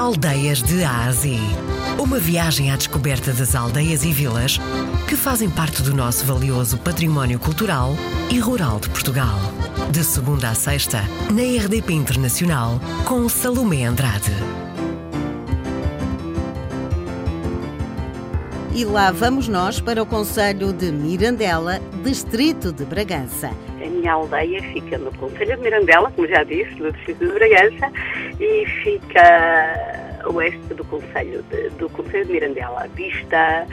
Aldeias 0.00 0.62
de 0.62 0.82
Ásia. 0.82 1.38
Uma 1.98 2.18
viagem 2.18 2.70
à 2.70 2.76
descoberta 2.76 3.34
das 3.34 3.54
aldeias 3.54 4.02
e 4.02 4.10
vilas 4.10 4.58
que 5.06 5.14
fazem 5.14 5.50
parte 5.50 5.82
do 5.82 5.94
nosso 5.94 6.24
valioso 6.24 6.78
património 6.78 7.38
cultural 7.38 7.94
e 8.30 8.38
rural 8.38 8.80
de 8.80 8.88
Portugal. 8.88 9.38
De 9.90 10.02
segunda 10.02 10.48
a 10.48 10.54
sexta, 10.54 11.02
na 11.30 11.42
RDP 11.42 11.92
Internacional, 11.92 12.80
com 13.04 13.28
Salomé 13.28 13.84
Andrade. 13.84 14.32
E 18.74 18.86
lá 18.86 19.12
vamos 19.12 19.48
nós 19.48 19.82
para 19.82 20.02
o 20.02 20.06
Conselho 20.06 20.72
de 20.72 20.90
Mirandela, 20.90 21.78
Distrito 22.02 22.72
de 22.72 22.86
Bragança. 22.86 23.50
A 23.80 23.86
minha 23.86 24.12
aldeia 24.12 24.62
fica 24.72 24.98
no 24.98 25.12
Conselho 25.16 25.56
de 25.56 25.62
Mirandela, 25.62 26.10
como 26.10 26.28
já 26.28 26.44
disse, 26.44 26.74
no 26.76 26.92
Distrito 26.92 27.26
de 27.26 27.32
Bragança, 27.32 27.92
e 28.38 28.66
fica 28.82 30.20
a 30.22 30.28
oeste 30.30 30.74
do 30.74 30.84
Conselho 30.84 31.42
de, 31.50 31.70
do 31.70 31.88
de 31.88 32.24
Mirandela. 32.32 32.86
Dista 32.94 33.66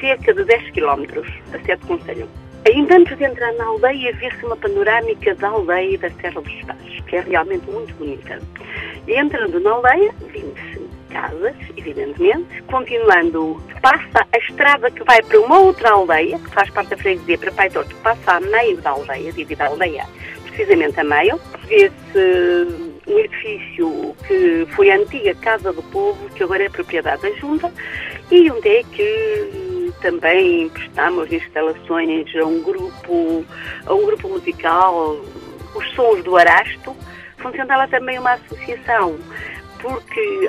cerca 0.00 0.34
de 0.34 0.44
10 0.44 0.70
km 0.70 1.04
a 1.52 1.58
sede 1.64 1.86
Conselho. 1.86 2.28
Ainda 2.66 2.96
antes 2.96 3.16
de 3.18 3.24
entrar 3.24 3.52
na 3.54 3.66
aldeia, 3.66 4.12
vê-se 4.14 4.44
uma 4.44 4.56
panorâmica 4.56 5.34
da 5.34 5.48
aldeia 5.48 5.94
e 5.94 5.98
da 5.98 6.10
Serra 6.10 6.40
dos 6.40 6.62
Pazes, 6.62 7.00
que 7.06 7.16
é 7.16 7.20
realmente 7.20 7.68
muito 7.70 7.92
bonita. 7.94 8.38
E 9.06 9.14
entrando 9.14 9.58
na 9.60 9.70
aldeia, 9.70 10.12
vimos 10.32 10.71
casas, 11.12 11.54
evidentemente, 11.76 12.62
continuando, 12.62 13.62
passa 13.80 14.26
a 14.32 14.38
estrada 14.38 14.90
que 14.90 15.04
vai 15.04 15.22
para 15.22 15.40
uma 15.40 15.58
outra 15.58 15.90
aldeia, 15.90 16.38
que 16.38 16.50
faz 16.50 16.70
parte 16.70 16.90
da 16.90 16.96
freguesia 16.96 17.38
para 17.38 17.52
Pai 17.52 17.70
Torto, 17.70 17.94
passa 17.96 18.32
a 18.32 18.40
meio 18.40 18.76
da 18.78 18.90
aldeia, 18.90 19.32
divide 19.32 19.62
a 19.62 19.66
aldeia 19.66 20.06
precisamente 20.42 21.00
a 21.00 21.04
meio, 21.04 21.40
vê-se 21.66 22.92
um 23.06 23.18
edifício 23.18 24.16
que 24.26 24.66
foi 24.74 24.90
a 24.90 24.96
antiga 24.96 25.34
Casa 25.36 25.72
do 25.72 25.82
Povo, 25.84 26.28
que 26.30 26.42
agora 26.42 26.64
é 26.64 26.68
propriedade 26.68 27.22
da 27.22 27.30
Junta, 27.36 27.72
e 28.30 28.50
onde 28.50 28.68
é 28.68 28.82
que 28.82 29.92
também 30.00 30.68
prestamos 30.68 31.32
instalações 31.32 32.34
a 32.36 32.44
um 32.44 32.62
grupo, 32.62 33.44
a 33.86 33.94
um 33.94 34.04
grupo 34.04 34.28
musical, 34.28 35.16
os 35.74 35.90
Sons 35.94 36.22
do 36.22 36.36
Arasto, 36.36 36.94
funcionava 37.38 37.88
também 37.88 38.18
uma 38.18 38.32
associação 38.34 39.18
porque 39.82 40.48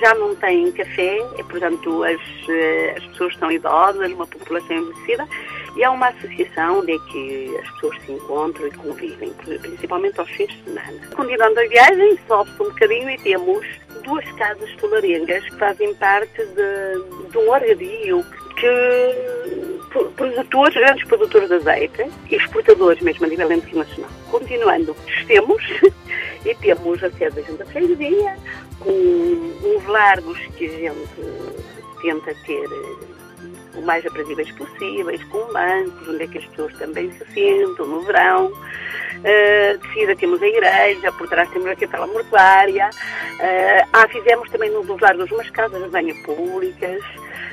já 0.00 0.14
não 0.14 0.34
tem 0.36 0.70
café, 0.72 1.18
e, 1.38 1.44
portanto 1.44 2.04
as, 2.04 2.20
eh, 2.48 2.94
as 2.96 3.04
pessoas 3.08 3.36
são 3.36 3.50
idosas, 3.50 4.12
uma 4.12 4.26
população 4.26 4.76
envelhecida, 4.76 5.28
e 5.76 5.84
há 5.84 5.90
uma 5.90 6.08
associação 6.08 6.78
onde 6.78 6.98
que 7.10 7.56
as 7.58 7.70
pessoas 7.72 8.00
se 8.06 8.12
encontram 8.12 8.66
e 8.68 8.70
convivem, 8.70 9.32
principalmente 9.60 10.20
aos 10.20 10.30
fins 10.30 10.48
de 10.48 10.64
semana. 10.64 11.06
Continuando 11.14 11.60
a 11.60 11.66
viagem, 11.66 12.18
sobe-se 12.28 12.62
um 12.62 12.66
bocadinho 12.66 13.10
e 13.10 13.18
temos 13.18 13.66
duas 14.04 14.30
casas 14.32 14.70
solarengas 14.80 15.44
que 15.44 15.56
fazem 15.56 15.94
parte 15.94 16.44
de, 16.46 17.30
de 17.30 17.38
um 17.38 17.50
orgadio 17.50 18.24
que 18.56 20.12
produtores, 20.16 20.74
grandes 20.74 21.04
produtores 21.06 21.48
de 21.48 21.54
azeite 21.54 22.06
e 22.30 22.36
exportadores 22.36 23.02
mesmo 23.02 23.26
a 23.26 23.28
nível 23.28 23.52
internacional. 23.52 24.10
Continuando, 24.30 24.96
temos 25.26 25.62
e 26.44 26.54
temos 26.56 27.02
a 27.02 27.10
sede 27.10 27.36
da 27.36 27.42
Junta 27.42 27.64
Freguesia, 27.66 28.36
com 28.80 28.90
uns 28.90 29.86
largos 29.86 30.38
que 30.56 30.66
a 30.66 30.70
gente 30.70 31.52
tenta 32.02 32.34
ter 32.44 32.68
o 33.74 33.82
mais 33.82 34.04
aprazíveis 34.04 34.50
possíveis, 34.52 35.22
com 35.24 35.52
bancos, 35.52 36.08
onde 36.08 36.24
é 36.24 36.26
que 36.26 36.38
as 36.38 36.44
pessoas 36.46 36.72
também 36.74 37.10
se 37.12 37.24
sentam 37.32 37.86
no 37.86 38.02
verão. 38.02 38.46
Uh, 38.46 39.78
de 39.78 39.88
seguida 39.88 40.16
temos 40.16 40.42
a 40.42 40.46
igreja, 40.46 41.12
por 41.12 41.28
trás 41.28 41.48
temos 41.50 41.68
a 41.68 41.76
capela 41.76 42.06
mortuária. 42.06 42.90
Uh, 42.90 43.88
ah, 43.92 44.08
fizemos 44.08 44.50
também 44.50 44.70
nos 44.70 45.00
largos 45.00 45.30
umas 45.30 45.48
casas 45.50 45.82
de 45.82 45.88
banho 45.88 46.14
públicas. 46.24 47.02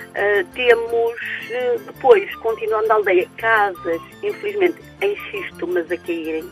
Uh, 0.10 0.44
temos 0.56 1.14
uh, 1.14 1.80
depois, 1.86 2.34
continuando 2.38 2.88
na 2.88 2.96
aldeia, 2.96 3.28
casas, 3.38 4.02
infelizmente 4.24 4.78
em 5.02 5.16
xisto, 5.16 5.68
mas 5.68 5.90
a 5.92 5.98
caírem. 5.98 6.50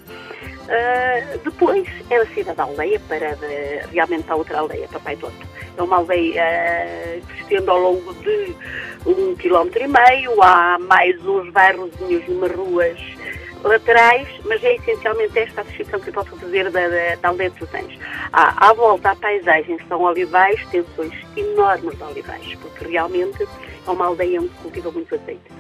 Uh, 0.68 1.38
depois 1.46 1.88
é 2.10 2.18
a 2.18 2.26
cidade 2.28 2.58
da 2.58 2.64
aldeia 2.64 3.00
para 3.08 3.36
de, 3.36 3.88
realmente 3.94 4.24
para 4.24 4.36
outra 4.36 4.60
aldeia, 4.60 4.88
para 4.90 5.00
Pai 5.00 5.16
Toto. 5.16 5.48
É 5.78 5.82
uma 5.82 5.98
aldeia 5.98 7.22
que 7.26 7.36
se 7.36 7.42
estende 7.44 7.70
ao 7.70 7.78
longo 7.78 8.14
de 8.16 8.56
um 9.06 9.36
quilómetro 9.36 9.82
e 9.82 9.88
meio, 9.88 10.44
há 10.44 10.78
mais 10.80 11.26
uns 11.26 11.50
bairros 11.52 11.92
e 12.10 12.18
umas 12.32 12.52
ruas 12.52 13.00
laterais, 13.64 14.28
mas 14.46 14.64
é 14.64 14.76
essencialmente 14.76 15.40
esta 15.40 15.62
a 15.62 15.64
descrição 15.64 16.00
que 16.00 16.10
eu 16.10 16.14
posso 16.14 16.36
fazer 16.36 16.70
da, 16.70 16.88
da, 16.88 17.16
da 17.16 17.30
aldeia 17.30 17.50
de 17.50 17.60
Sotães. 17.60 18.00
À, 18.34 18.70
à 18.70 18.74
volta, 18.74 19.12
a 19.12 19.16
paisagem 19.16 19.78
são 19.88 20.02
olivais, 20.02 20.60
tensões 20.70 21.14
enormes 21.36 21.98
de 21.98 22.04
olivais, 22.04 22.56
porque 22.56 22.86
realmente 22.86 23.48
é 23.88 23.90
uma 23.90 24.08
aldeia 24.08 24.42
onde 24.42 24.50
se 24.50 24.56
cultiva 24.56 24.92
muito 24.92 25.16
azeite. 25.16 25.52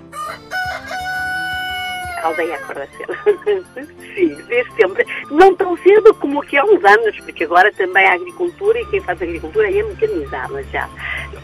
Aldeia 2.24 2.56
acorda 2.56 2.88
cedo. 2.98 3.68
Sim, 4.16 4.36
desde 4.48 4.74
sempre. 4.76 5.06
Não 5.30 5.56
tão 5.56 5.78
cedo 5.78 6.14
como 6.16 6.42
aqui 6.42 6.58
há 6.58 6.66
uns 6.66 6.84
anos, 6.84 7.20
porque 7.22 7.44
agora 7.44 7.72
também 7.74 8.06
a 8.06 8.14
agricultura 8.14 8.80
e 8.80 8.86
quem 8.88 9.02
faz 9.02 9.22
agricultura 9.22 9.70
é 9.70 9.84
mecanizada 9.84 10.64
já. 10.64 10.90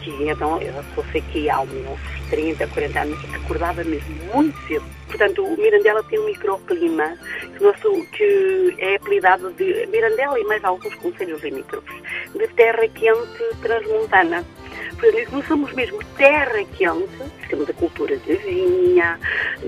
Que, 0.02 0.10
então, 0.28 0.60
eu 0.60 0.82
fosse 0.94 1.18
aqui 1.18 1.48
há 1.48 1.60
uns 1.60 2.00
30, 2.30 2.66
40 2.66 3.00
anos, 3.00 3.34
acordava 3.34 3.84
mesmo 3.84 4.14
muito 4.34 4.58
cedo. 4.66 4.84
Portanto, 5.06 5.44
o 5.44 5.56
Mirandela 5.56 6.02
tem 6.04 6.18
um 6.18 6.26
microclima 6.26 7.16
que, 7.56 8.06
que 8.16 8.74
é 8.78 8.96
apelidado 8.96 9.52
de 9.52 9.86
Mirandela 9.86 10.38
e 10.38 10.44
mais 10.44 10.64
alguns 10.64 10.94
conselhos 10.96 11.42
limítrofes, 11.42 11.94
de 12.34 12.48
terra 12.48 12.88
quente 12.88 13.56
transmontana. 13.62 14.44
Nós 15.30 15.46
somos 15.46 15.72
mesmo 15.72 15.98
terra 16.16 16.64
quente, 16.76 17.32
temos 17.48 17.68
a 17.68 17.72
cultura 17.74 18.16
da 18.16 18.34
vinha, 18.34 19.18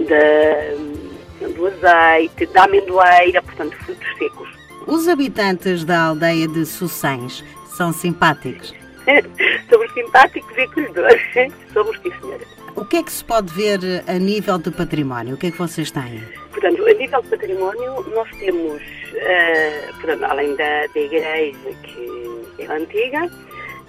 da, 0.08 1.48
do 1.48 1.66
azeite, 1.66 2.47
da 2.47 2.64
amendoeira, 2.64 3.42
portanto, 3.42 3.76
frutos 3.76 4.19
secos. 4.19 4.48
Os 4.86 5.08
habitantes 5.08 5.84
da 5.84 6.04
aldeia 6.04 6.48
de 6.48 6.64
Sussães 6.64 7.44
são 7.76 7.92
simpáticos? 7.92 8.74
somos 9.69 9.92
simpáticos 9.92 10.56
e 10.56 10.60
acolhedores. 10.62 11.22
Somos, 11.72 11.98
sim, 11.98 12.10
senhora. 12.20 12.44
O 12.74 12.84
que 12.84 12.97
é 12.98 13.03
que 13.03 13.12
se 13.12 13.24
pode 13.24 13.53
ver 13.53 13.80
a 14.06 14.18
nível 14.18 14.58
de 14.58 14.70
património? 14.70 15.34
O 15.34 15.38
que 15.38 15.47
é 15.47 15.50
que 15.50 15.58
vocês 15.58 15.91
têm? 15.91 16.22
Portanto, 16.50 16.86
a 16.86 16.92
nível 16.92 17.22
de 17.22 17.28
património, 17.28 18.06
nós 18.14 18.28
temos, 18.38 18.82
uh, 18.82 19.94
portanto, 19.94 20.24
além 20.24 20.54
da, 20.56 20.86
da 20.86 21.00
igreja, 21.00 21.72
que 21.82 22.62
é 22.62 22.66
antiga, 22.66 23.30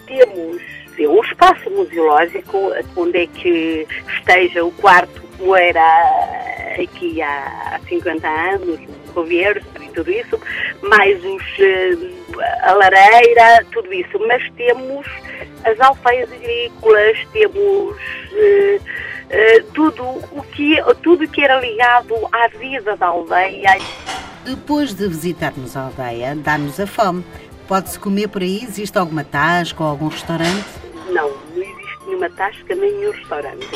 temos 0.06 0.62
um 1.02 1.22
espaço 1.22 1.70
museológico 1.70 2.72
onde 2.96 3.24
é 3.24 3.28
que 3.28 3.88
esteja 4.18 4.64
o 4.64 4.72
quarto 4.72 5.28
como 5.38 5.56
era 5.56 5.82
aqui 6.82 7.22
há 7.22 7.80
50 7.88 8.28
anos, 8.28 8.80
o 9.16 9.24
Vieiro 9.24 9.62
e 9.82 9.90
tudo 9.90 10.12
isso, 10.12 10.40
mais 10.82 11.24
os, 11.24 11.44
a 12.62 12.74
lareira, 12.74 13.66
tudo 13.72 13.94
isso. 13.94 14.20
Mas 14.28 14.44
temos 14.52 15.06
as 15.64 15.80
alfaias 15.80 16.32
agrícolas, 16.32 17.18
temos 17.32 17.58
uh, 17.58 18.78
uh, 18.78 19.64
tudo, 19.74 20.04
o 20.04 20.44
que, 20.52 20.78
tudo 21.02 21.28
que 21.28 21.42
era 21.42 21.60
ligado 21.60 22.16
à 22.32 22.48
vida 22.58 22.96
da 22.96 23.08
aldeia. 23.08 23.78
Depois 24.44 24.94
de 24.94 25.08
visitarmos 25.08 25.76
a 25.76 25.86
aldeia, 25.86 26.36
dá-nos 26.36 26.80
a 26.80 26.88
fome. 26.88 27.24
Pode-se 27.68 28.00
comer 28.00 28.30
por 28.30 28.42
aí? 28.42 28.64
Existe 28.64 28.98
alguma 28.98 29.24
tasca 29.24 29.84
ou 29.84 29.90
algum 29.90 30.08
restaurante? 30.08 30.87
Nenhuma 32.28 32.30
tasca 32.30 32.76
nem 32.76 32.92
nenhum 32.94 33.12
restaurante. 33.12 33.68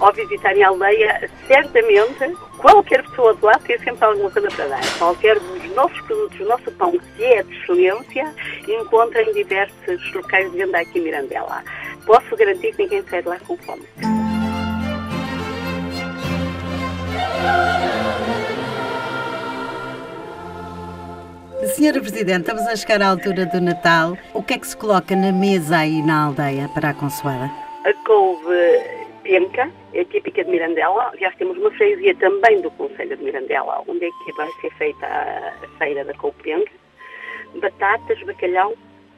Ao 0.00 0.12
visitarem 0.12 0.62
a 0.62 0.68
aldeia, 0.68 1.30
certamente, 1.46 2.36
qualquer 2.58 3.02
pessoa 3.02 3.34
de 3.34 3.44
lá 3.44 3.58
tem 3.58 3.78
sempre 3.78 4.04
alguma 4.04 4.30
coisa 4.30 4.48
para 4.48 4.68
dar. 4.68 4.98
Qualquer 4.98 5.38
dos 5.38 5.74
nossos 5.74 6.00
produtos, 6.02 6.40
o 6.40 6.44
nosso 6.44 6.70
pão, 6.72 6.92
que 7.16 7.24
é 7.24 7.42
de 7.42 7.56
excelência, 7.56 8.34
encontra 8.68 9.22
em 9.22 9.32
diversos 9.32 10.12
locais 10.14 10.50
de 10.50 10.58
venda 10.58 10.78
aqui 10.78 10.98
em 10.98 11.02
Mirandela. 11.02 11.64
Posso 12.06 12.36
garantir 12.36 12.72
que 12.74 12.82
ninguém 12.82 13.02
sai 13.08 13.22
de 13.22 13.28
lá 13.28 13.38
com 13.40 13.56
fome. 13.56 13.82
Senhora 21.74 22.00
Presidente, 22.00 22.40
estamos 22.40 22.66
a 22.66 22.76
chegar 22.76 23.02
à 23.02 23.08
altura 23.08 23.46
do 23.46 23.60
Natal. 23.60 24.16
O 24.34 24.42
que 24.42 24.54
é 24.54 24.58
que 24.58 24.66
se 24.66 24.76
coloca 24.76 25.14
na 25.16 25.32
mesa 25.32 25.78
aí 25.78 26.02
na 26.02 26.24
aldeia 26.24 26.68
para 26.68 26.90
a 26.90 26.94
consoada? 26.94 27.59
A 27.84 27.94
couve 28.04 28.80
penca, 29.22 29.70
é 29.94 30.04
típica 30.04 30.44
de 30.44 30.50
Mirandela. 30.50 31.10
Aliás, 31.12 31.34
temos 31.36 31.56
uma 31.56 31.70
freguesia 31.70 32.14
também 32.16 32.60
do 32.60 32.70
Conselho 32.72 33.16
de 33.16 33.24
Mirandela, 33.24 33.82
onde 33.88 34.04
é 34.04 34.10
que 34.24 34.32
vai 34.32 34.50
ser 34.60 34.70
feita 34.74 35.06
a 35.06 35.78
feira 35.78 36.04
da 36.04 36.14
couve 36.14 36.36
penca. 36.42 36.72
Batatas, 37.54 38.22
bacalhau 38.22 38.74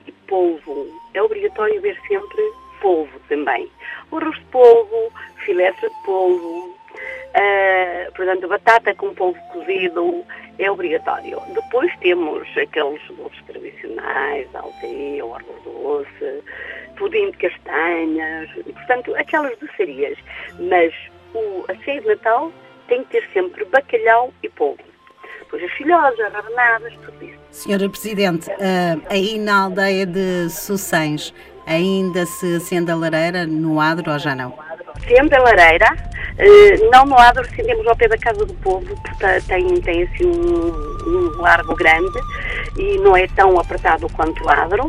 e 0.06 0.12
polvo. 0.28 0.86
É 1.14 1.22
obrigatório 1.22 1.80
ver 1.80 1.98
sempre 2.06 2.42
polvo 2.80 3.18
também. 3.28 3.68
O 4.10 4.18
arroz 4.18 4.38
de 4.38 4.44
polvo, 4.46 5.12
filé 5.44 5.72
de 5.72 5.90
polvo, 6.04 6.72
Uh, 7.32 8.12
portanto, 8.12 8.46
batata 8.46 8.94
com 8.94 9.14
polvo 9.14 9.40
cozido 9.54 10.22
é 10.64 10.70
obrigatório. 10.70 11.40
Depois 11.54 11.92
temos 12.00 12.46
aqueles 12.56 13.00
doces 13.08 13.42
tradicionais, 13.46 14.46
aldeia, 14.54 15.24
o 15.24 15.34
arroz 15.34 15.62
doce, 15.64 16.42
pudim 16.96 17.30
de 17.30 17.36
castanhas, 17.38 18.50
portanto, 18.64 19.14
aquelas 19.16 19.58
docerias. 19.58 20.18
Mas 20.58 20.92
o, 21.34 21.64
a 21.68 21.84
ceia 21.84 22.00
de 22.00 22.08
Natal 22.08 22.52
tem 22.88 23.04
que 23.04 23.10
ter 23.10 23.28
sempre 23.32 23.64
bacalhau 23.66 24.32
e 24.42 24.48
polvo. 24.48 24.82
Depois 25.40 25.62
as 25.64 25.72
filhosas, 25.72 26.20
as 26.20 26.32
rabanadas, 26.32 26.94
tudo 27.04 27.24
isso. 27.24 27.38
Senhora 27.50 27.88
Presidente, 27.88 28.50
uh, 28.50 29.02
aí 29.10 29.38
na 29.38 29.64
aldeia 29.64 30.06
de 30.06 30.48
Sucens, 30.48 31.34
ainda 31.66 32.24
se 32.24 32.56
acende 32.56 32.90
a 32.90 32.96
lareira 32.96 33.46
no 33.46 33.80
adro 33.80 34.12
ou 34.12 34.18
já 34.18 34.34
não? 34.34 34.58
Acende 34.94 35.34
a 35.34 35.42
lareira, 35.42 35.86
não 36.90 37.04
no 37.06 37.18
adro, 37.18 37.42
acendemos 37.42 37.86
ao 37.86 37.96
pé 37.96 38.08
da 38.08 38.16
casa 38.16 38.44
do 38.44 38.54
povo, 38.54 38.86
porque 39.02 39.40
tem, 39.46 39.80
tem 39.80 40.02
assim 40.04 40.26
um, 40.26 40.92
um 41.06 41.40
largo 41.40 41.74
grande 41.74 42.18
e 42.76 42.98
não 42.98 43.16
é 43.16 43.26
tão 43.28 43.58
apertado 43.58 44.08
quanto 44.10 44.44
o 44.44 44.48
adro. 44.48 44.88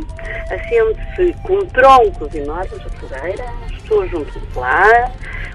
Acende-se 0.50 1.34
com 1.42 1.64
troncos 1.66 2.34
enormes, 2.34 2.72
a 2.72 2.90
fogueira, 2.90 3.44
as 3.66 3.72
pessoas 3.82 4.10
juntam 4.10 4.42
lá, 4.56 5.12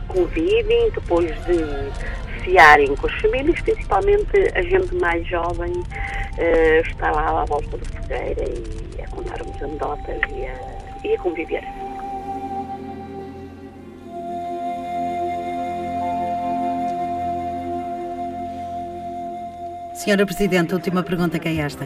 convidem, 0.08 0.92
depois 0.92 1.30
de 1.46 2.44
fiarem 2.44 2.96
com 2.96 3.08
as 3.08 3.14
famílias, 3.22 3.60
principalmente 3.62 4.52
a 4.56 4.62
gente 4.62 4.96
mais 4.96 5.26
jovem 5.28 5.72
uh, 5.72 6.82
está 6.86 7.12
lá 7.12 7.42
à 7.42 7.46
volta 7.46 7.78
da 7.78 7.86
fogueira 7.86 8.44
e 8.44 9.02
a 9.02 9.08
contar-nos 9.08 9.62
anedotas 9.62 10.22
e 10.32 10.46
a, 10.46 11.08
e 11.08 11.16
a 11.16 11.20
conviver. 11.20 11.64
Senhora 20.00 20.26
Presidente, 20.26 20.74
última 20.74 21.04
pergunta 21.04 21.38
que 21.38 21.50
é 21.50 21.58
esta. 21.58 21.86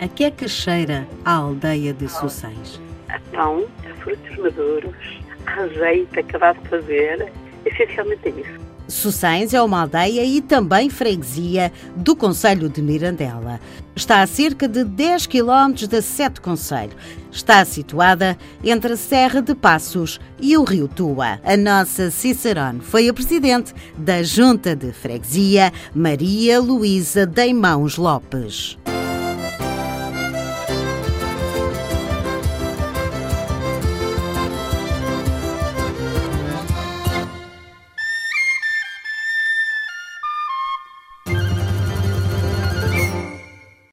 A 0.00 0.08
que 0.08 0.24
é 0.24 0.32
que 0.32 0.48
cheira 0.48 1.06
a 1.24 1.34
aldeia 1.34 1.94
de 1.94 2.08
Sucens? 2.08 2.80
A 3.08 3.20
pão, 3.30 3.64
a 3.88 3.94
frutos 4.02 4.36
maduros, 4.36 5.20
a 5.46 5.60
azeite 5.62 6.18
acabado 6.18 6.60
de 6.60 6.68
fazer, 6.68 7.32
essencialmente 7.64 8.28
é 8.28 8.30
isso. 8.30 8.72
Sucens 8.88 9.54
é 9.54 9.62
uma 9.62 9.82
aldeia 9.82 10.24
e 10.24 10.40
também 10.40 10.90
freguesia 10.90 11.72
do 11.96 12.14
Conselho 12.14 12.68
de 12.68 12.82
Mirandela. 12.82 13.60
Está 13.94 14.22
a 14.22 14.26
cerca 14.26 14.68
de 14.68 14.84
10 14.84 15.26
quilómetros 15.26 15.88
da 15.88 16.02
Sete 16.02 16.40
Conselho. 16.40 16.92
Está 17.30 17.64
situada 17.64 18.36
entre 18.62 18.92
a 18.92 18.96
Serra 18.96 19.40
de 19.40 19.54
Passos 19.54 20.20
e 20.40 20.56
o 20.56 20.64
Rio 20.64 20.88
Tua. 20.88 21.40
A 21.42 21.56
nossa 21.56 22.10
Cicerone 22.10 22.80
foi 22.80 23.08
a 23.08 23.14
presidente 23.14 23.72
da 23.96 24.22
Junta 24.22 24.76
de 24.76 24.92
Freguesia, 24.92 25.72
Maria 25.94 26.60
Luísa 26.60 27.24
Deimãos 27.24 27.96
Lopes. 27.96 28.78